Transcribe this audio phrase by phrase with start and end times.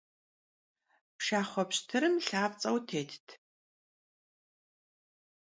[1.17, 3.27] Pşşaxhue pşıtırım lhapts'eu têtt.